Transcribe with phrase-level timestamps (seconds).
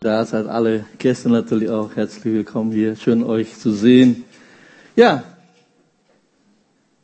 [0.00, 2.94] Da seid alle Gäste natürlich auch herzlich willkommen hier.
[2.94, 4.22] Schön euch zu sehen.
[4.94, 5.24] Ja,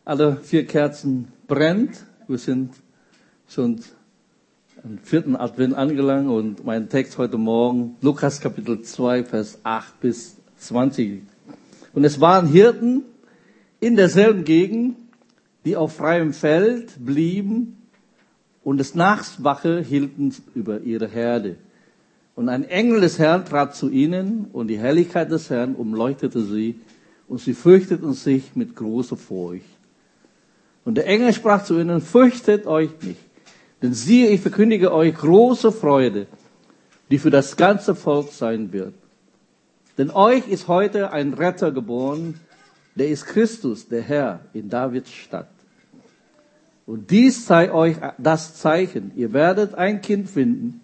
[0.05, 2.05] alle vier Kerzen brennt.
[2.29, 2.71] Wir sind
[3.49, 3.81] schon
[4.85, 10.37] am vierten Advent angelangt und mein Text heute Morgen, Lukas Kapitel 2, Vers 8 bis
[10.59, 11.23] 20.
[11.95, 13.03] Und es waren Hirten
[13.81, 14.95] in derselben Gegend,
[15.65, 17.77] die auf freiem Feld blieben
[18.63, 21.57] und des Nachts Wache hielten über ihre Herde.
[22.35, 26.81] Und ein Engel des Herrn trat zu ihnen und die Herrlichkeit des Herrn umleuchtete sie
[27.29, 29.65] und sie fürchteten sich mit großer Furcht.
[30.85, 33.21] Und der Engel sprach zu ihnen, fürchtet euch nicht,
[33.83, 36.27] denn siehe, ich verkündige euch große Freude,
[37.11, 38.95] die für das ganze Volk sein wird.
[39.97, 42.41] Denn euch ist heute ein Retter geboren,
[42.97, 45.49] der ist Christus, der Herr, in Davids Stadt.
[46.87, 49.13] Und dies sei euch das Zeichen.
[49.17, 50.81] Ihr werdet ein Kind finden,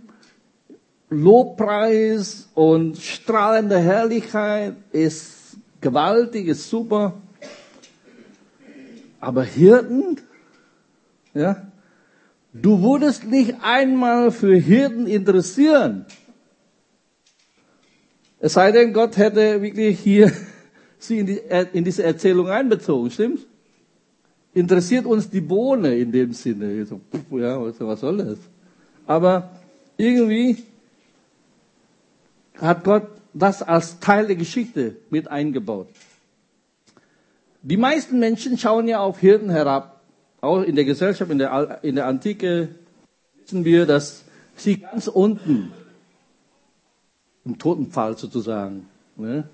[1.09, 7.15] Lobpreis und strahlende Herrlichkeit ist gewaltig, ist super.
[9.22, 10.19] Aber Hirten,
[11.33, 11.65] ja,
[12.53, 16.06] du wurdest nicht einmal für Hirten interessieren.
[18.41, 20.33] Es sei denn, Gott hätte wirklich hier
[20.99, 21.41] sie in, die,
[21.72, 23.47] in diese Erzählung einbezogen, stimmt's?
[24.55, 26.84] Interessiert uns die Bohne in dem Sinne.
[26.84, 27.00] So,
[27.31, 28.39] ja, was soll das?
[29.06, 29.53] Aber
[29.97, 30.65] irgendwie
[32.59, 35.87] hat Gott das als Teil der Geschichte mit eingebaut.
[37.62, 40.00] Die meisten Menschen schauen ja auf Hirten herab.
[40.41, 42.75] Auch in der Gesellschaft, in der, in der Antike
[43.41, 44.25] wissen wir, dass
[44.56, 45.72] sie ganz unten,
[47.45, 49.49] im Totenpfahl sozusagen, ne?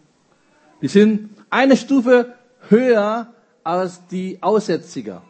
[0.80, 2.34] die sind eine Stufe
[2.68, 3.32] höher
[3.62, 5.22] als die Aussätziger.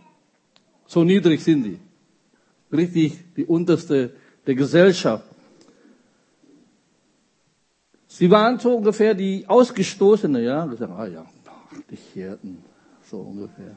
[0.86, 1.78] So niedrig sind die.
[2.72, 4.12] Richtig die unterste
[4.46, 5.24] der Gesellschaft.
[8.06, 10.66] Sie waren so ungefähr die Ausgestoßene, ja.
[10.66, 11.26] Gesagt, ah ja,
[11.90, 12.67] die Hirten
[13.08, 13.76] so ungefähr.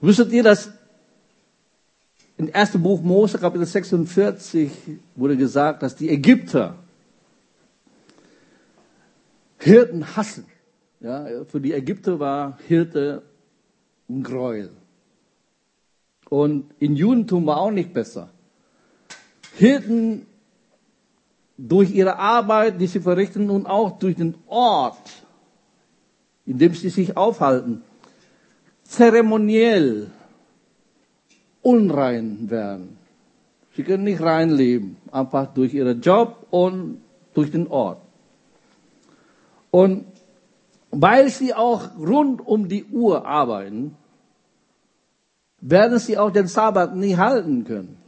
[0.00, 0.70] Wüsstet ihr, dass
[2.36, 4.70] im ersten Buch Mose, Kapitel 46,
[5.14, 6.76] wurde gesagt, dass die Ägypter
[9.58, 10.44] Hirten hassen.
[11.00, 13.22] Ja, für die Ägypter war Hirte
[14.08, 14.70] ein Gräuel.
[16.28, 18.30] Und in Judentum war auch nicht besser.
[19.54, 20.26] Hirten
[21.56, 25.25] durch ihre Arbeit, die sie verrichten und auch durch den Ort,
[26.46, 27.82] indem sie sich aufhalten,
[28.84, 30.10] zeremoniell
[31.62, 32.98] unrein werden.
[33.74, 37.02] Sie können nicht rein leben, einfach durch ihren Job und
[37.34, 38.00] durch den Ort.
[39.70, 40.06] Und
[40.90, 43.96] weil sie auch rund um die Uhr arbeiten,
[45.60, 47.98] werden sie auch den Sabbat nie halten können.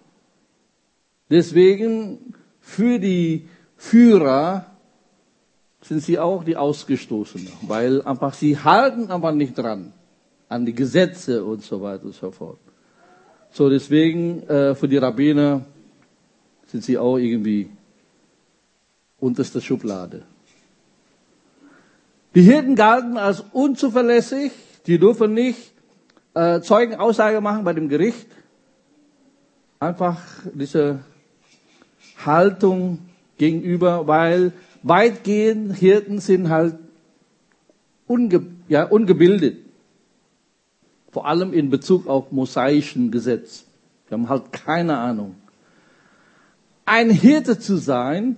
[1.28, 4.67] Deswegen für die Führer
[5.80, 9.92] sind sie auch die Ausgestoßenen, weil einfach sie halten aber nicht dran
[10.48, 12.58] an die Gesetze und so weiter und so fort.
[13.50, 15.64] So deswegen äh, für die Rabbiner
[16.66, 17.70] sind sie auch irgendwie
[19.18, 20.22] unterste Schublade.
[22.34, 24.52] Die Hirten galten als unzuverlässig,
[24.86, 25.72] die dürfen nicht
[26.34, 28.26] äh, Zeugenaussage machen bei dem Gericht.
[29.80, 30.20] Einfach
[30.52, 31.00] diese
[32.24, 32.98] Haltung
[33.38, 34.52] gegenüber, weil
[34.88, 36.76] weitgehend Hirten sind halt
[38.06, 39.58] unge, ja, ungebildet.
[41.10, 43.64] Vor allem in Bezug auf mosaischen Gesetz.
[44.08, 45.36] Wir haben halt keine Ahnung.
[46.84, 48.36] Ein Hirte zu sein,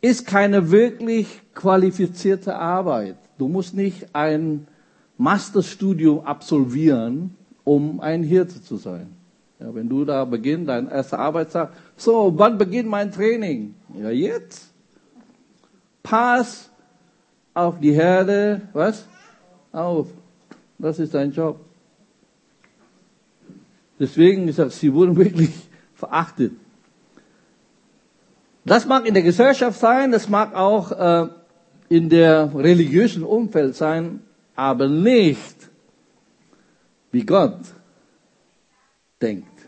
[0.00, 3.16] ist keine wirklich qualifizierte Arbeit.
[3.38, 4.66] Du musst nicht ein
[5.18, 7.34] Masterstudium absolvieren,
[7.64, 9.08] um ein Hirte zu sein.
[9.58, 13.74] Ja, wenn du da beginnst, dein erster Arbeitstag, so, wann beginnt mein Training?
[13.98, 14.70] Ja, jetzt.
[16.06, 16.70] Pass
[17.52, 19.08] auf die Herde, was?
[19.72, 20.06] Auf.
[20.78, 21.58] Das ist dein Job.
[23.98, 25.50] Deswegen, sage, sie wurden wirklich
[25.96, 26.52] verachtet.
[28.64, 31.28] Das mag in der Gesellschaft sein, das mag auch äh,
[31.88, 34.20] in der religiösen Umfeld sein,
[34.54, 35.56] aber nicht
[37.10, 37.58] wie Gott
[39.20, 39.58] denkt.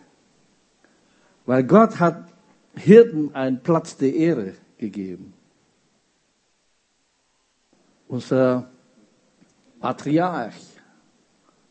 [1.46, 2.28] Weil Gott hat
[2.76, 5.34] Hirten einen Platz der Ehre gegeben.
[8.08, 8.70] Unser
[9.80, 10.54] Patriarch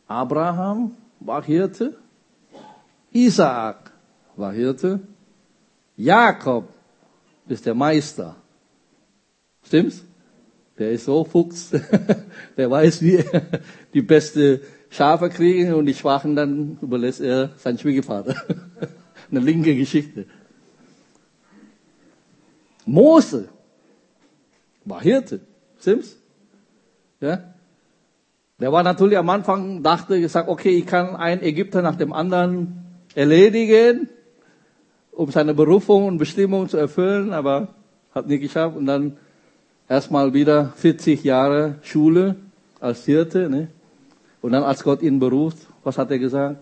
[0.08, 1.98] Abraham war Hirte,
[3.12, 3.92] Isaak
[4.36, 5.00] war Hirte,
[5.98, 6.70] Jakob
[7.48, 8.36] ist der Meister.
[9.66, 10.04] Stimmt's?
[10.78, 11.72] Der ist so Fuchs,
[12.58, 13.42] der weiß, wie er
[13.94, 18.36] die beste Schafe kriegen und die Schwachen dann überlässt er seinen Schwiegervater.
[19.32, 20.28] Eine linke Geschichte.
[22.86, 23.50] Mose
[24.86, 25.42] war Hirte.
[25.80, 26.16] Stimmt's?
[27.20, 27.40] Ja?
[28.60, 32.86] Der war natürlich am Anfang, dachte, gesagt, okay, ich kann einen Ägypter nach dem anderen
[33.14, 34.10] erledigen,
[35.12, 37.70] um seine Berufung und Bestimmung zu erfüllen, aber
[38.14, 38.76] hat nicht geschafft.
[38.76, 39.18] Und dann
[39.88, 42.36] erstmal wieder 40 Jahre Schule
[42.80, 43.50] als Hirte.
[43.50, 43.68] Ne?
[44.42, 46.58] Und dann, als Gott ihn beruft, was hat er gesagt?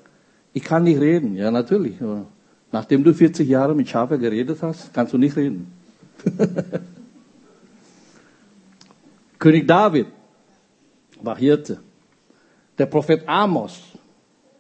[0.54, 1.36] Ich kann nicht reden.
[1.36, 1.96] Ja, natürlich.
[2.72, 5.72] Nachdem du 40 Jahre mit Schafe geredet hast, kannst du nicht reden.
[9.40, 10.08] König David
[11.26, 11.80] war Hirte.
[12.78, 13.82] Der Prophet Amos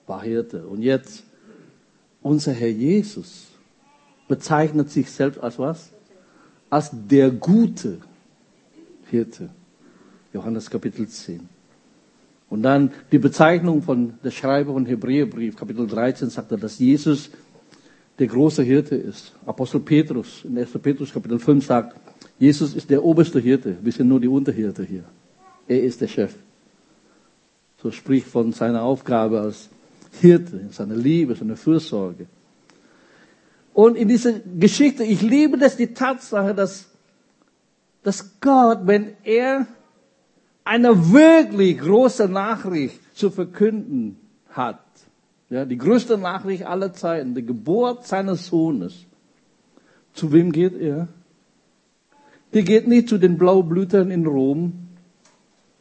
[0.07, 0.65] war Hirte.
[0.65, 1.23] Und jetzt
[2.21, 3.47] unser Herr Jesus
[4.27, 5.91] bezeichnet sich selbst als was?
[6.69, 7.99] Als der gute
[9.09, 9.49] Hirte.
[10.33, 11.47] Johannes Kapitel 10.
[12.49, 17.29] Und dann die Bezeichnung von der Schreiber von Hebräerbrief, Kapitel 13, sagt er, dass Jesus
[18.17, 19.33] der große Hirte ist.
[19.45, 20.71] Apostel Petrus in 1.
[20.81, 21.95] Petrus Kapitel 5 sagt,
[22.37, 25.03] Jesus ist der oberste Hirte, wir sind nur die Unterhirte hier.
[25.67, 26.33] Er ist der Chef.
[27.85, 29.69] So spricht von seiner Aufgabe als
[30.19, 32.25] Hirte, seiner Liebe, seiner Fürsorge.
[33.75, 36.87] Und in dieser Geschichte, ich liebe das, die Tatsache, dass,
[38.01, 39.67] dass Gott, wenn er
[40.63, 44.17] eine wirklich große Nachricht zu verkünden
[44.49, 44.81] hat,
[45.51, 49.05] ja, die größte Nachricht aller Zeiten, die Geburt seines Sohnes,
[50.11, 51.07] zu wem geht er?
[52.55, 54.84] Der geht nicht zu den Blaublütern in Rom,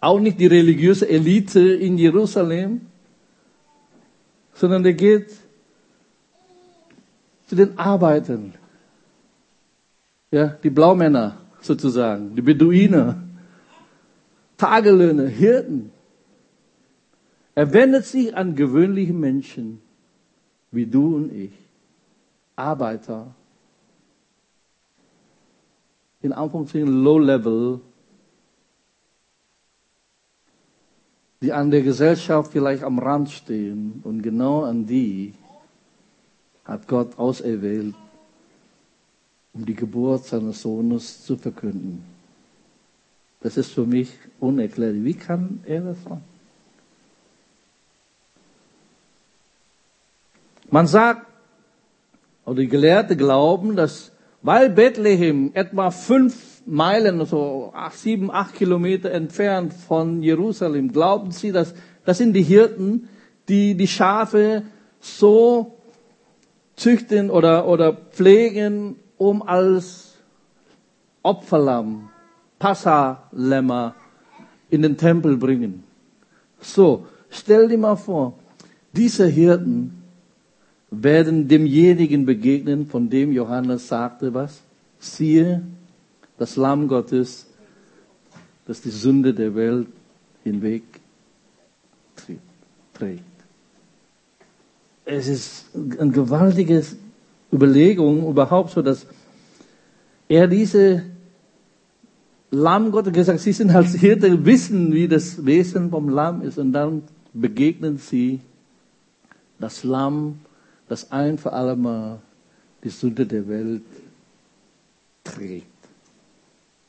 [0.04, 2.82] auch nicht die religiöse Elite in Jerusalem,
[4.52, 5.30] sondern der geht
[7.46, 8.54] zu den Arbeitern.
[10.30, 13.22] Ja, die Blaumänner sozusagen, die Beduiner,
[14.56, 15.90] Tagelöhner, Hirten.
[17.54, 19.80] Er wendet sich an gewöhnliche Menschen
[20.70, 21.52] wie du und ich,
[22.56, 23.34] Arbeiter,
[26.20, 27.18] in Anführungszeichen Low
[31.44, 35.34] die an der Gesellschaft vielleicht am Rand stehen und genau an die
[36.64, 37.94] hat Gott auserwählt,
[39.52, 42.02] um die Geburt seines Sohnes zu verkünden.
[43.42, 44.10] Das ist für mich
[44.40, 45.04] unerklärlich.
[45.04, 46.24] Wie kann er das machen?
[50.70, 51.26] Man sagt,
[52.46, 59.10] oder die Gelehrten glauben, dass weil Bethlehem etwa fünf Meilen, so acht, sieben, acht Kilometer
[59.10, 63.08] entfernt von Jerusalem, glauben sie, dass das sind die Hirten,
[63.48, 64.62] die die Schafe
[65.00, 65.74] so
[66.76, 70.14] züchten oder, oder pflegen, um als
[71.22, 72.10] Opferlamm,
[72.58, 73.94] Passalämmer
[74.70, 75.84] in den Tempel bringen.
[76.60, 78.34] So, stell dir mal vor,
[78.92, 80.02] diese Hirten
[80.90, 84.62] werden demjenigen begegnen, von dem Johannes sagte, was?
[84.98, 85.62] Siehe,
[86.38, 87.46] das Lamm Gottes,
[88.66, 89.86] das die Sünde der Welt
[90.42, 90.82] hinweg
[92.94, 93.22] trägt.
[95.04, 96.96] Es ist ein gewaltiges
[97.52, 99.06] Überlegung überhaupt so, dass
[100.28, 101.04] er diese
[102.50, 106.72] Lamm Gottes gesagt, sie sind als Hirte, wissen, wie das Wesen vom Lamm ist und
[106.72, 108.40] dann begegnen sie
[109.58, 110.40] das Lamm,
[110.88, 112.20] das ein für alle Mal
[112.82, 113.82] die Sünde der Welt
[115.24, 115.73] trägt.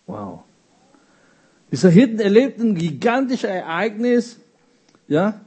[0.08, 0.44] Wow.
[1.72, 4.40] Dieser Hirten erlebt ein gigantisches Ereignis,
[5.08, 5.42] ja,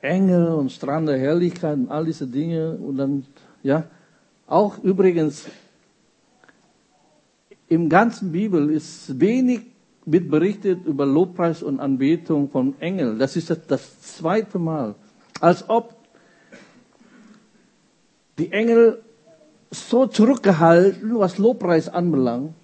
[0.00, 3.26] Engel und Strand der Herrlichkeit und all diese Dinge und dann,
[3.62, 3.84] ja,
[4.46, 5.46] auch übrigens
[7.68, 9.62] im ganzen Bibel ist wenig
[10.04, 13.18] mit berichtet über Lobpreis und Anbetung von Engeln.
[13.18, 14.94] Das ist das zweite Mal.
[15.40, 15.96] Als ob
[18.38, 19.02] die Engel
[19.70, 22.54] so zurückgehalten, was Lobpreis anbelangt,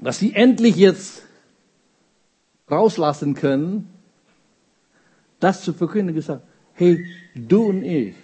[0.00, 1.22] dass sie endlich jetzt
[2.70, 3.88] rauslassen können,
[5.40, 6.42] das zu verkünden, gesagt,
[6.74, 8.14] hey, du und ich,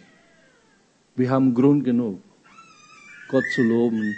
[1.16, 2.20] wir haben Grund genug,
[3.28, 4.16] Gott zu loben.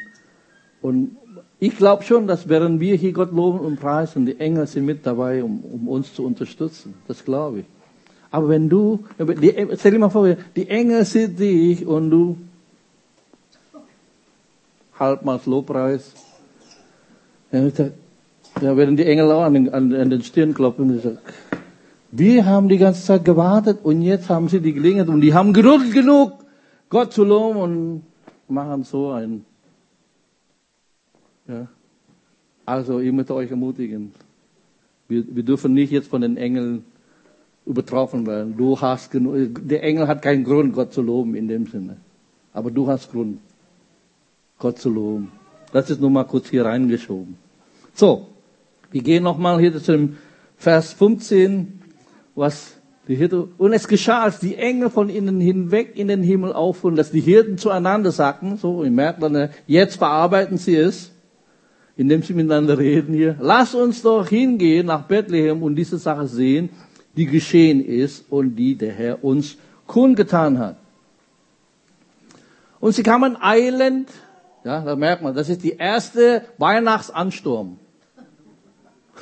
[0.80, 1.16] Und
[1.59, 5.04] ich glaube schon, dass während wir hier Gott loben und preisen, die Engel sind mit
[5.06, 6.94] dabei, um, um uns zu unterstützen.
[7.09, 7.66] Das glaube ich.
[8.30, 12.38] Aber wenn du, die, stell dir mal vor, die Engel sind dich und du
[14.99, 16.14] halbmals Lobpreis.
[17.52, 21.18] Ja, werden die Engel auch an den, an, an den Stirn klopfen und sagen,
[22.11, 25.52] wir haben die ganze Zeit gewartet und jetzt haben sie die Gelegenheit und die haben
[25.52, 26.32] Geduld genug,
[26.88, 28.02] Gott zu loben und
[28.49, 29.44] machen so ein.
[31.49, 31.66] Ja.
[32.64, 34.12] Also, ich möchte euch ermutigen.
[35.09, 36.85] Wir, wir dürfen nicht jetzt von den Engeln
[37.66, 38.56] übertroffen werden.
[38.56, 41.97] Du hast genug, der Engel hat keinen Grund, Gott zu loben in dem Sinne.
[42.52, 43.38] Aber du hast Grund.
[44.59, 45.32] Gott zu loben.
[45.73, 47.37] Das ist nur mal kurz hier reingeschoben.
[47.94, 48.28] So,
[48.90, 50.16] wir gehen nochmal hier zu dem
[50.56, 51.80] Vers 15,
[52.34, 52.75] was
[53.06, 56.96] die Hirten, und es geschah, als die Engel von ihnen hinweg in den Himmel auffuhren,
[56.96, 61.11] dass die Hirten zueinander sagten, so, ihr merkt dann, jetzt verarbeiten sie es,
[61.96, 66.70] indem sie miteinander reden hier, lass uns doch hingehen nach Bethlehem und diese Sache sehen,
[67.16, 70.76] die geschehen ist und die der Herr uns kundgetan hat.
[72.80, 74.08] Und sie kamen eilend
[74.64, 77.78] ja, da merkt man, das ist die erste Weihnachtsansturm.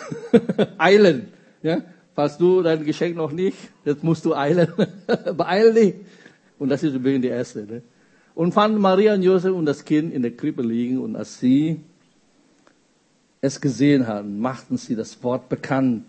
[0.78, 1.28] eilen.
[1.62, 1.82] Ja,
[2.14, 4.72] falls du dein Geschenk noch nicht, jetzt musst du eilen.
[5.36, 5.94] Beeil dich.
[6.58, 7.64] Und das ist übrigens die erste.
[7.64, 7.82] Ne?
[8.34, 11.80] Und fanden Maria und Josef und das Kind in der Krippe liegen und als sie
[13.40, 16.04] es gesehen hatten, machten sie das Wort bekannt,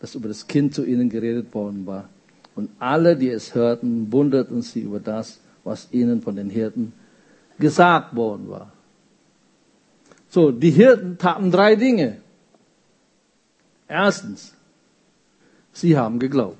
[0.00, 2.08] das über das Kind zu ihnen geredet worden war.
[2.56, 6.92] Und alle, die es hörten, wunderten sie über das, was ihnen von den Hirten
[7.58, 8.72] gesagt worden war.
[10.30, 12.18] So, die Hirten taten drei Dinge.
[13.90, 14.54] Erstens,
[15.72, 16.56] sie haben geglaubt.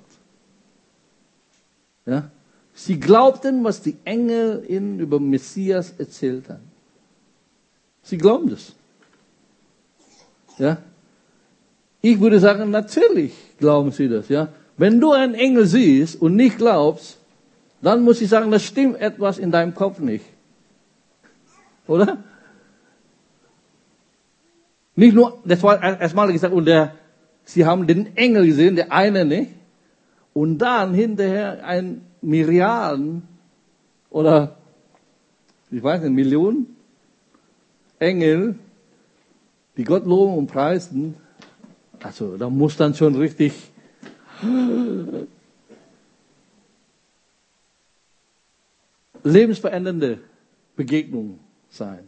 [2.05, 2.29] Ja?
[2.75, 6.69] Sie glaubten, was die Engel ihnen über Messias erzählt haben.
[8.03, 8.73] Sie glauben das.
[10.59, 10.79] Ja?
[12.03, 14.29] Ich würde sagen, natürlich glauben sie das.
[14.29, 14.49] Ja?
[14.77, 17.19] Wenn du einen Engel siehst und nicht glaubst,
[17.81, 20.25] dann muss ich sagen, das stimmt etwas in deinem Kopf nicht.
[21.87, 22.19] Oder?
[24.97, 26.95] Nicht nur, das war erstmal gesagt, und der,
[27.53, 29.53] sie haben den Engel gesehen, der eine nicht.
[30.33, 33.23] Und dann hinterher ein Myriaden
[34.11, 34.57] oder
[35.71, 36.77] ich weiß nicht, Millionen
[37.99, 38.57] Engel,
[39.77, 41.17] die Gott loben und preisen.
[42.03, 43.53] Also da muss dann schon richtig
[49.23, 50.21] lebensverändernde
[50.77, 51.39] Begegnung
[51.69, 52.07] sein.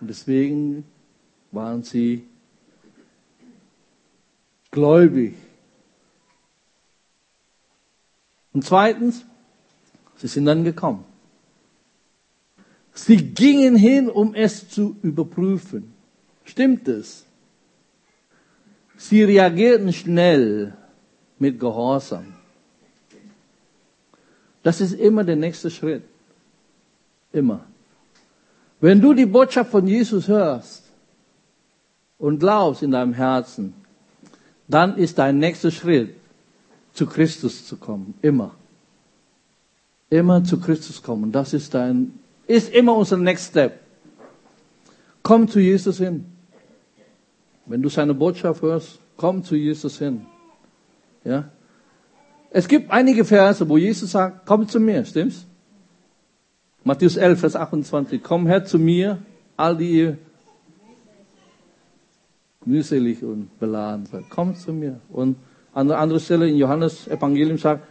[0.00, 0.84] Und deswegen
[1.50, 2.24] waren sie
[4.76, 5.34] gläubig.
[8.52, 9.24] Und zweitens,
[10.16, 11.04] sie sind dann gekommen.
[12.92, 15.92] Sie gingen hin, um es zu überprüfen.
[16.44, 17.24] Stimmt es?
[18.96, 20.74] Sie reagierten schnell
[21.38, 22.34] mit Gehorsam.
[24.62, 26.02] Das ist immer der nächste Schritt.
[27.32, 27.64] Immer.
[28.80, 30.84] Wenn du die Botschaft von Jesus hörst
[32.18, 33.85] und glaubst in deinem Herzen,
[34.68, 36.14] dann ist dein nächster Schritt,
[36.92, 38.14] zu Christus zu kommen.
[38.22, 38.54] Immer.
[40.08, 41.32] Immer zu Christus kommen.
[41.32, 43.80] Das ist dein, ist immer unser Next Step.
[45.22, 46.24] Komm zu Jesus hin.
[47.66, 50.26] Wenn du seine Botschaft hörst, komm zu Jesus hin.
[51.24, 51.50] Ja?
[52.50, 55.46] Es gibt einige Verse, wo Jesus sagt, komm zu mir, stimmt's?
[56.84, 58.22] Matthäus 11, Vers 28.
[58.22, 59.18] Komm her zu mir,
[59.56, 60.18] all die ihr
[62.66, 64.28] mühselig und beladen seid.
[64.28, 65.00] Kommt zu mir.
[65.10, 65.36] Und
[65.72, 67.86] an der anderen Stelle in Johannes Evangelium sagt,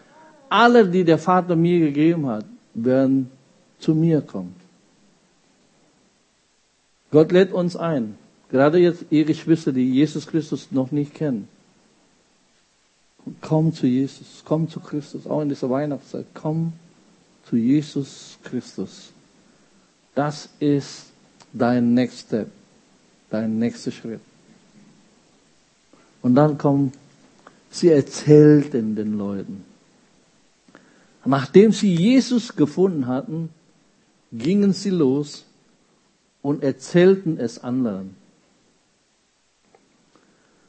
[0.50, 3.30] alle, die der Vater mir gegeben hat, werden
[3.80, 4.56] zu mir kommen.
[7.12, 8.18] Gott lädt uns ein,
[8.52, 11.48] gerade jetzt ihr Geschwister, die Jesus Christus noch nicht kennen.
[13.42, 16.26] Komm zu Jesus, komm zu Christus, auch in dieser Weihnachtszeit.
[16.34, 16.74] Komm
[17.50, 19.12] zu Jesus Christus.
[20.14, 21.08] Das ist
[21.54, 22.52] dein nächster Step,
[23.30, 24.22] dein nächster Schritt.
[26.26, 26.98] Und dann kommt,
[27.70, 29.64] sie erzählten den Leuten.
[31.24, 33.50] Nachdem sie Jesus gefunden hatten,
[34.34, 35.46] gingen sie los
[36.42, 38.16] und erzählten es anderen.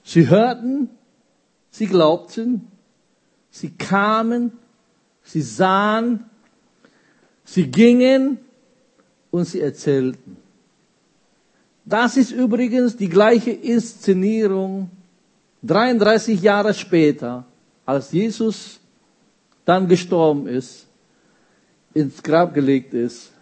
[0.05, 0.91] Sie hörten,
[1.71, 2.69] sie glaubten,
[3.51, 4.53] sie kamen,
[5.25, 6.27] sie sahen,
[7.47, 8.37] sie gingen
[9.31, 10.37] und sie erzählten.
[11.87, 14.91] Das ist übrigens die gleiche Inszenierung
[15.67, 17.45] 33 Jahre später,
[17.85, 18.81] als Jesus
[19.65, 20.87] dann gestorben ist,
[21.95, 23.33] ins Grab gelegt ist,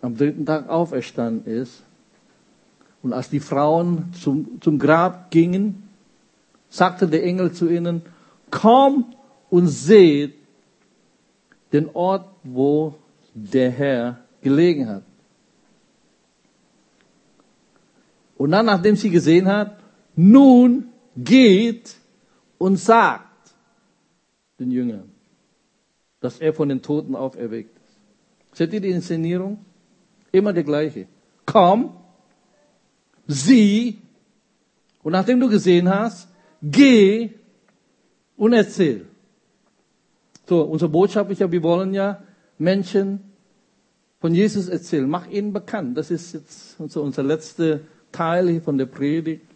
[0.00, 1.82] am dritten Tag auferstanden ist.
[3.02, 5.88] Und als die Frauen zum, zum Grab gingen,
[6.68, 8.02] sagte der Engel zu ihnen,
[8.50, 9.14] komm
[9.48, 10.34] und seht
[11.72, 12.94] den Ort, wo
[13.34, 15.02] der Herr gelegen hat.
[18.36, 19.78] Und dann, nachdem sie gesehen hat,
[20.14, 21.96] nun geht
[22.58, 23.54] und sagt
[24.58, 25.10] den Jüngern,
[26.20, 28.58] dass er von den Toten auferweckt ist.
[28.58, 29.64] Seht ihr die Inszenierung?
[30.32, 31.06] Immer der gleiche.
[31.44, 31.96] Komm,
[33.26, 33.98] sieh,
[35.06, 36.28] und nachdem du gesehen hast,
[36.60, 37.30] geh
[38.36, 39.06] und erzähl.
[40.48, 42.22] So, unsere Botschaft ist ja, wir wollen ja
[42.58, 43.20] Menschen
[44.20, 45.08] von Jesus erzählen.
[45.08, 45.96] Mach ihnen bekannt.
[45.96, 47.80] Das ist jetzt unser, unser letzter
[48.10, 49.46] Teil von der Predigt.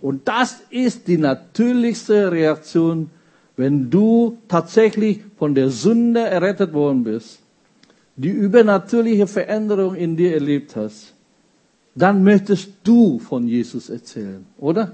[0.00, 3.10] Und das ist die natürlichste Reaktion,
[3.56, 7.40] wenn du tatsächlich von der Sünde errettet worden bist,
[8.16, 11.14] die übernatürliche Veränderung in dir erlebt hast,
[11.94, 14.92] dann möchtest du von Jesus erzählen, oder?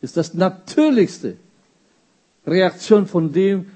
[0.00, 1.36] Ist das natürlichste
[2.46, 3.66] Reaktion von dem,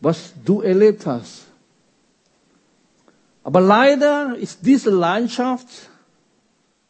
[0.00, 1.46] was du erlebt hast.
[3.42, 5.68] Aber leider ist diese Leidenschaft,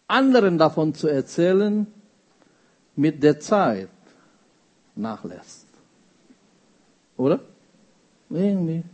[0.07, 1.87] anderen davon zu erzählen,
[2.97, 3.89] mit der Zeit
[4.95, 5.67] nachlässt.
[7.17, 7.41] Oder?
[8.31, 8.85] Irgendwie.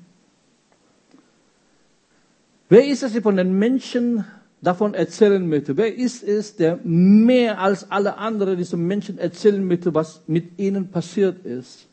[2.69, 4.25] Wer ist es, der von den Menschen
[4.61, 5.77] davon erzählen möchte?
[5.77, 10.91] Wer ist es, der mehr als alle anderen diesen Menschen erzählen möchte, was mit ihnen
[10.91, 11.89] passiert ist,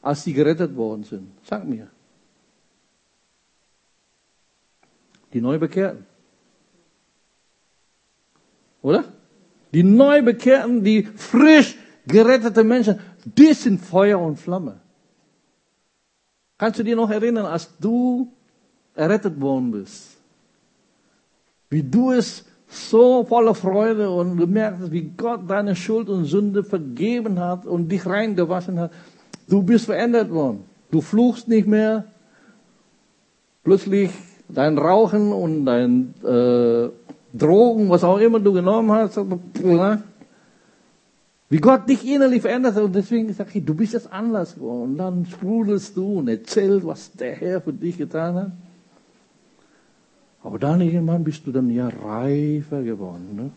[0.00, 1.30] als sie gerettet worden sind?
[1.42, 1.88] Sag mir.
[5.32, 6.06] Die Neubekehrten.
[8.80, 9.04] Oder?
[9.72, 11.76] Die Neubekehrten, die frisch
[12.06, 14.80] gerettete Menschen, die sind Feuer und Flamme.
[16.56, 18.32] Kannst du dir noch erinnern, als du
[18.94, 20.16] errettet worden bist?
[21.70, 26.64] Wie du es so voller Freude und gemerkt hast, wie Gott deine Schuld und Sünde
[26.64, 28.92] vergeben hat und dich reingewaschen hat.
[29.48, 30.64] Du bist verändert worden.
[30.90, 32.04] Du fluchst nicht mehr.
[33.64, 34.10] Plötzlich
[34.48, 36.88] dein Rauchen und dein äh,
[37.32, 39.18] Drogen, was auch immer du genommen hast,
[41.50, 42.82] wie Gott dich innerlich verändert hat.
[42.82, 44.92] Und deswegen sage ich, du bist jetzt anders geworden.
[44.92, 48.52] Und dann sprudelst du und erzählst, was der Herr für dich getan hat.
[50.42, 53.36] Aber dann irgendwann bist du dann ja reifer geworden.
[53.36, 53.50] Ne?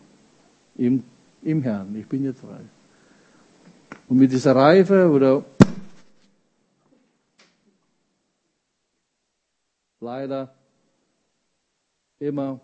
[0.76, 1.04] Im,
[1.42, 1.94] Im Herrn.
[1.96, 2.66] Ich bin jetzt reif.
[4.08, 5.44] Und mit dieser Reife oder
[10.00, 10.52] leider
[12.18, 12.60] immer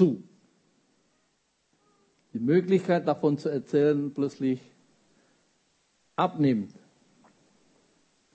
[0.00, 0.22] zu.
[2.32, 4.58] Die Möglichkeit davon zu erzählen plötzlich
[6.16, 6.72] abnimmt,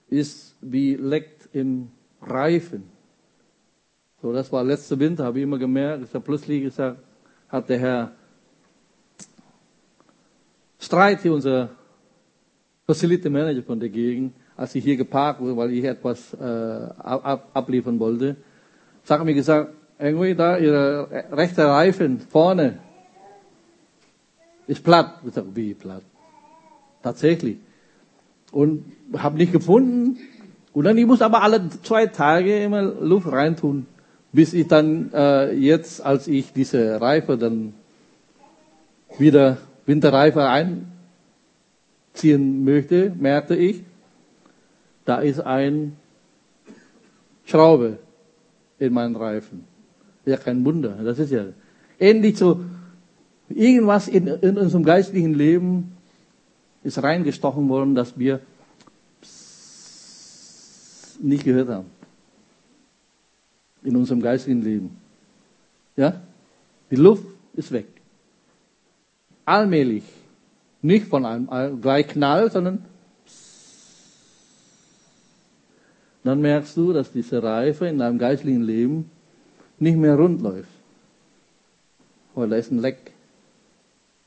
[0.08, 1.90] ist wie leckt im
[2.22, 2.84] Reifen.
[4.22, 7.00] So, das war letzte Winter, habe ich immer gemerkt, ist er plötzlich gesagt,
[7.48, 8.12] hat der Herr
[10.78, 11.70] Streit hier, unser
[12.86, 17.50] Facility Manager von der Gegend, als ich hier geparkt wurde, weil ich etwas äh, ab,
[17.54, 18.36] abliefern wollte,
[19.02, 22.78] sagt mir gesagt, irgendwie da, ihre rechte Reifen vorne
[24.66, 25.20] ist platt.
[25.26, 26.02] Ich sage, wie platt?
[27.02, 27.58] Tatsächlich.
[28.52, 28.84] Und
[29.16, 30.18] habe nicht gefunden.
[30.72, 33.86] Und dann, ich muss aber alle zwei Tage immer Luft reintun,
[34.32, 37.74] bis ich dann äh, jetzt, als ich diese Reife dann
[39.18, 39.56] wieder
[39.86, 40.46] Winterreife
[42.12, 43.82] einziehen möchte, merkte ich,
[45.04, 45.96] da ist ein
[47.44, 47.98] Schraube
[48.78, 49.64] in meinen Reifen.
[50.26, 50.98] Ja, kein Wunder.
[51.02, 51.44] Das ist ja
[51.98, 52.60] ähnlich so,
[53.48, 55.96] irgendwas in, in unserem geistlichen Leben
[56.82, 58.40] ist reingestochen worden, dass wir
[61.20, 61.86] nicht gehört haben.
[63.86, 64.96] in unserem geistigen Leben.
[65.96, 66.20] Ja?
[66.90, 67.86] Die Luft ist weg.
[69.44, 70.02] Allmählich.
[70.82, 72.84] Nicht von einem gleich Knall, sondern
[76.24, 79.10] dann merkst du, dass diese Reife in deinem geistlichen Leben
[79.78, 80.68] nicht mehr rund läuft.
[82.34, 83.12] Weil da ist ein Leck.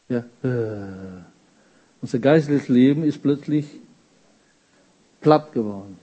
[0.08, 0.24] Ja.
[0.44, 1.24] Äh.
[2.02, 3.66] Unser geistliches Leben ist plötzlich
[5.22, 5.98] platt geworden.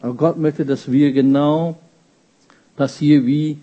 [0.00, 1.78] Aber Gott möchte, dass wir genau
[2.76, 3.58] das hier wie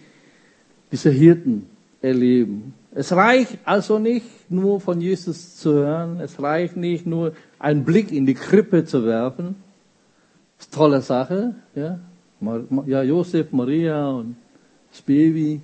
[0.91, 1.69] diese Hirten
[2.01, 2.73] erleben.
[2.93, 8.11] Es reicht also nicht nur von Jesus zu hören, es reicht nicht nur einen Blick
[8.11, 9.55] in die Krippe zu werfen.
[10.57, 11.99] Das ist eine tolle Sache, ja.
[12.41, 14.35] Ja, Josef, Maria und
[14.91, 15.61] das Baby.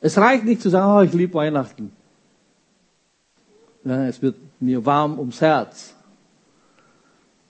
[0.00, 1.92] Es reicht nicht zu sagen, oh, ich liebe Weihnachten.
[3.84, 5.94] Ja, es wird mir warm ums Herz.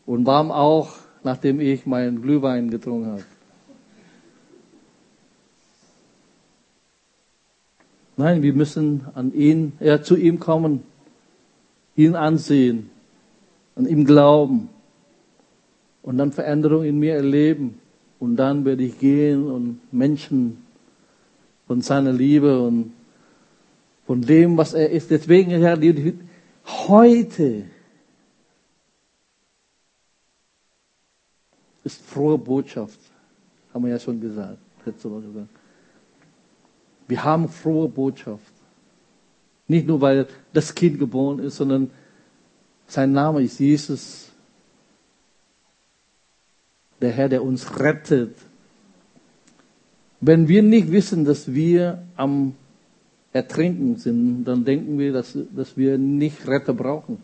[0.07, 3.25] Und warm auch, nachdem ich meinen Glühwein getrunken habe.
[8.17, 10.83] Nein, wir müssen an ihn, ja, zu ihm kommen,
[11.97, 12.91] ihn ansehen,
[13.75, 14.69] an ihm glauben
[16.03, 17.79] und dann Veränderung in mir erleben.
[18.19, 20.65] Und dann werde ich gehen und Menschen
[21.67, 22.93] von seiner Liebe und
[24.07, 25.11] von dem, was er ist.
[25.11, 25.77] Deswegen, ja,
[26.89, 27.65] heute
[31.85, 32.99] ist frohe Botschaft.
[33.73, 34.59] Haben wir ja schon gesagt.
[34.85, 35.49] Letzte Woche gesagt.
[37.09, 38.53] Wir haben frohe Botschaft.
[39.67, 41.91] Nicht nur, weil das Kind geboren ist, sondern
[42.87, 44.32] sein Name ist Jesus.
[47.03, 48.35] Der Herr, der uns rettet
[50.23, 52.55] wenn wir nicht wissen, dass wir am
[53.33, 57.19] Ertrinken sind, dann denken wir, dass, dass wir nicht Retter brauchen.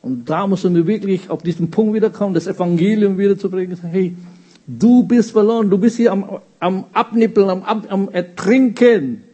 [0.00, 3.76] Und da müssen wir wirklich auf diesen Punkt wiederkommen, das Evangelium wieder zu bringen.
[3.82, 4.16] Hey,
[4.64, 9.24] du bist verloren, du bist hier am, am Abnippeln, am, am Ertrinken.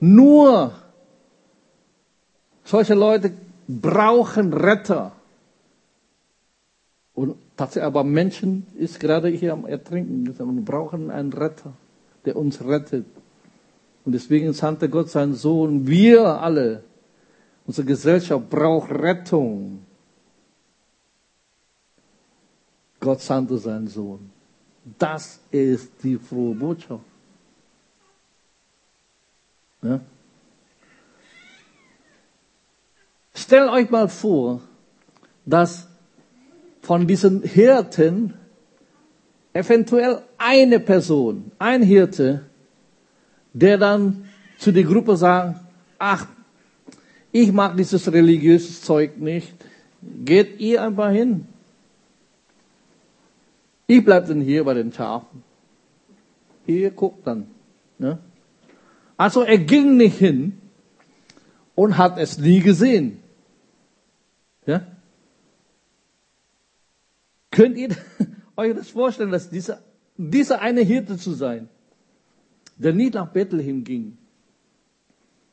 [0.00, 0.72] Nur
[2.64, 3.32] solche Leute
[3.68, 5.12] brauchen Retter.
[7.16, 10.26] Und Tatsächlich, aber Menschen ist gerade hier am Ertrinken.
[10.26, 11.72] Wir brauchen einen Retter,
[12.26, 13.06] der uns rettet.
[14.04, 15.86] Und deswegen sandte Gott seinen Sohn.
[15.86, 16.84] Wir alle,
[17.66, 19.84] unsere Gesellschaft braucht Rettung.
[23.00, 24.30] Gott sandte seinen Sohn.
[24.98, 27.04] Das ist die frohe Botschaft.
[29.80, 30.00] Ja?
[33.34, 34.60] Stellt euch mal vor,
[35.46, 35.88] dass
[36.86, 38.34] von diesen Hirten
[39.52, 42.44] eventuell eine Person, ein Hirte,
[43.52, 45.58] der dann zu der Gruppe sagt,
[45.98, 46.28] ach,
[47.32, 49.52] ich mag dieses religiöse Zeug nicht,
[50.24, 51.48] geht ihr einfach hin.
[53.88, 55.42] Ich bleibe dann hier bei den Schafen.
[56.66, 57.48] Ihr guckt dann.
[57.98, 58.18] Ne?
[59.16, 60.60] Also er ging nicht hin
[61.74, 63.20] und hat es nie gesehen.
[64.66, 64.82] Ja?
[67.56, 67.88] Könnt ihr
[68.56, 69.78] euch das vorstellen, dass dieser,
[70.18, 71.70] dieser eine Hirte zu sein,
[72.76, 74.18] der nie nach Bethlehem ging,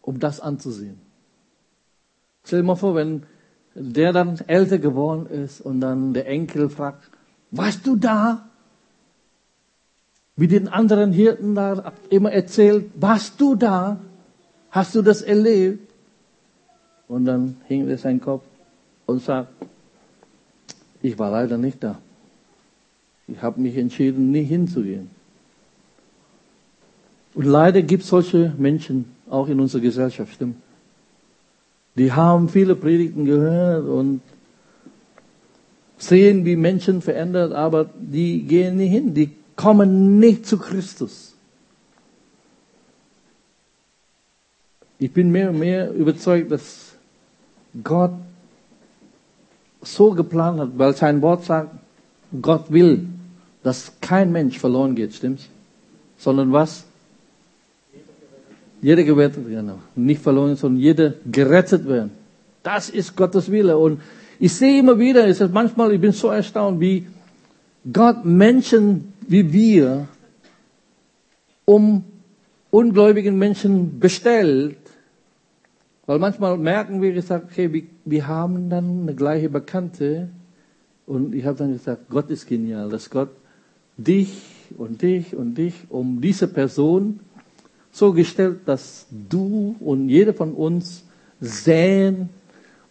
[0.02, 1.00] um das anzusehen?
[2.44, 3.24] Stell dir mal vor, wenn
[3.74, 7.10] der dann älter geworden ist und dann der Enkel fragt,
[7.52, 8.50] warst du da?
[10.36, 13.98] Wie den anderen Hirten da immer erzählt, warst du da?
[14.72, 15.90] Hast du das erlebt?
[17.08, 18.44] Und dann hing er sein Kopf
[19.06, 19.54] und sagt,
[21.04, 22.00] ich war leider nicht da.
[23.28, 25.10] Ich habe mich entschieden, nie hinzugehen.
[27.36, 30.56] Und leider gibt es solche Menschen auch in unserer Gesellschaft, stimmt.
[31.96, 34.22] Die haben viele Predigten gehört und
[35.98, 41.36] sehen, wie Menschen verändert, aber die gehen nicht hin, die kommen nicht zu Christus.
[45.00, 46.94] Ich bin mehr und mehr überzeugt, dass
[47.84, 48.14] Gott
[49.84, 51.72] so geplant hat, weil sein Wort sagt,
[52.42, 53.08] Gott will,
[53.64, 55.48] dass kein Mensch verloren geht, stimmt's?
[56.18, 56.86] Sondern was?
[58.82, 59.74] Jeder gerettet werden.
[59.96, 62.12] Nicht verloren, sondern jeder gerettet werden.
[62.64, 63.78] Das ist Gottes Wille.
[63.78, 64.02] Und
[64.40, 67.08] ich sehe immer wieder, es ist manchmal, ich bin so erstaunt, wie
[67.92, 70.08] Gott Menschen wie wir
[71.66, 72.04] um
[72.72, 74.78] ungläubigen Menschen bestellt,
[76.06, 80.30] weil manchmal merken wir, gesagt, okay, wir, wir haben dann eine gleiche Bekannte.
[81.06, 83.30] Und ich habe dann gesagt, Gott ist genial, dass Gott
[83.98, 84.34] dich
[84.78, 87.20] und dich und dich um diese Person
[87.92, 91.04] so gestellt, dass du und jeder von uns
[91.40, 92.30] säen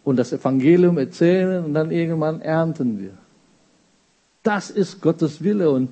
[0.05, 3.13] und das Evangelium erzählen und dann irgendwann ernten wir.
[4.43, 5.89] Das ist Gottes Wille und,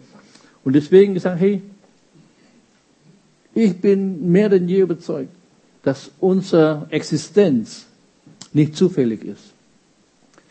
[0.64, 1.62] und deswegen gesagt, hey,
[3.54, 5.32] ich bin mehr denn je überzeugt,
[5.82, 7.86] dass unsere Existenz
[8.52, 9.52] nicht zufällig ist.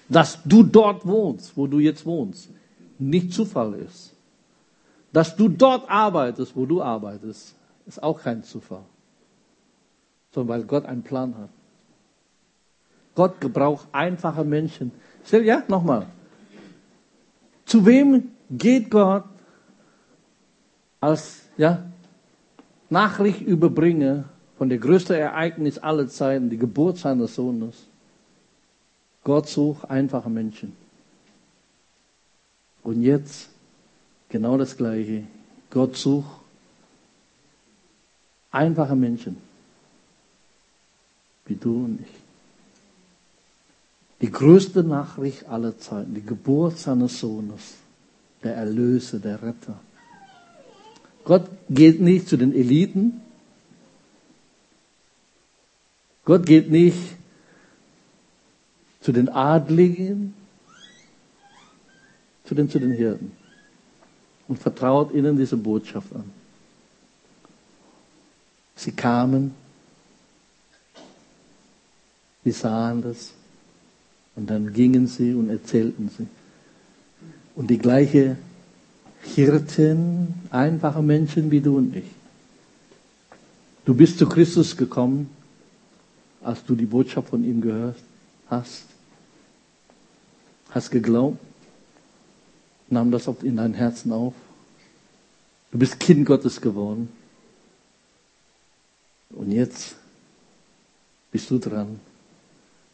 [0.07, 2.49] Dass du dort wohnst, wo du jetzt wohnst,
[2.97, 4.13] nicht Zufall ist.
[5.13, 8.83] Dass du dort arbeitest, wo du arbeitest, ist auch kein Zufall.
[10.31, 11.49] Sondern weil Gott einen Plan hat.
[13.15, 14.91] Gott gebraucht einfache Menschen.
[15.25, 16.05] Stell, ja, nochmal.
[17.65, 19.25] Zu wem geht Gott
[20.99, 21.83] als, ja,
[22.89, 24.25] Nachricht überbringe
[24.57, 27.88] von der größten Ereignis aller Zeiten, die Geburt seines Sohnes.
[29.23, 30.75] Gott sucht einfache Menschen.
[32.84, 33.49] Und jetzt
[34.29, 35.23] genau das Gleiche.
[35.69, 36.39] Gott sucht
[38.51, 39.38] einfache Menschen,
[41.45, 42.19] wie du und ich.
[44.21, 47.75] Die größte Nachricht aller Zeiten, die Geburt seines Sohnes,
[48.43, 49.79] der Erlöser, der Retter.
[51.23, 53.21] Gott geht nicht zu den Eliten.
[56.25, 56.97] Gott geht nicht
[59.01, 60.33] zu den Adligen,
[62.45, 63.31] zu den, zu den Hirten
[64.47, 66.31] und vertraut ihnen diese Botschaft an.
[68.75, 69.53] Sie kamen,
[72.43, 73.33] sie sahen das
[74.35, 76.27] und dann gingen sie und erzählten sie.
[77.55, 78.38] Und die gleiche
[79.21, 82.05] Hirten, einfache Menschen wie du und ich.
[83.85, 85.29] Du bist zu Christus gekommen,
[86.41, 87.97] als du die Botschaft von ihm gehört
[88.49, 88.85] hast.
[90.71, 91.39] Hast geglaubt,
[92.89, 94.34] nahm das in dein Herzen auf.
[95.71, 97.10] Du bist Kind Gottes geworden.
[99.32, 99.95] Und jetzt
[101.32, 101.99] bist du dran,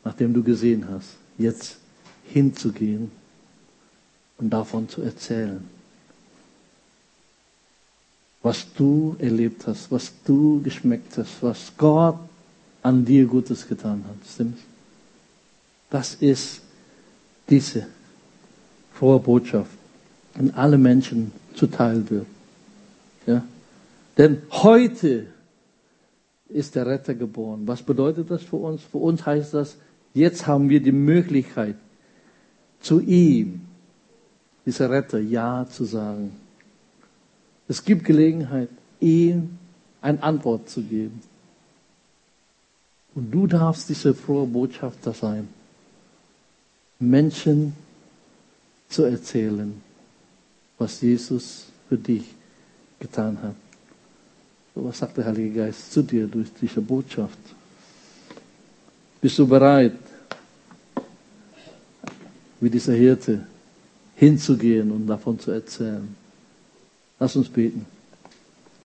[0.03, 1.77] nachdem du gesehen hast, jetzt
[2.25, 3.11] hinzugehen
[4.37, 5.63] und davon zu erzählen
[8.45, 12.19] was du erlebt hast, was du geschmeckt hast, was Gott
[12.83, 14.17] an dir Gutes getan hat.
[14.31, 14.61] Stimmt's?
[15.89, 16.61] Das ist
[17.49, 17.87] diese
[18.93, 19.71] frohe Botschaft
[20.35, 22.27] an alle Menschen zuteil wird.
[23.25, 23.43] Ja?
[24.17, 25.27] Denn heute
[26.49, 27.63] ist der Retter geboren.
[27.65, 28.81] Was bedeutet das für uns?
[28.83, 29.77] Für uns heißt das,
[30.13, 31.75] jetzt haben wir die Möglichkeit,
[32.79, 33.61] zu ihm,
[34.65, 36.35] dieser Retter, Ja zu sagen.
[37.67, 39.57] Es gibt Gelegenheit, ihm
[40.01, 41.19] eine Antwort zu geben.
[43.15, 45.47] Und du darfst diese frohe Botschafter sein.
[46.99, 47.73] Menschen
[48.89, 49.81] zu erzählen,
[50.77, 52.23] was Jesus für dich
[52.99, 53.55] getan hat.
[54.73, 57.37] So was sagt der Heilige Geist zu dir durch diese Botschaft?
[59.21, 59.97] Bist du bereit,
[62.59, 63.45] wie dieser Hirte,
[64.15, 66.15] hinzugehen und davon zu erzählen?
[67.19, 67.85] Lass uns beten.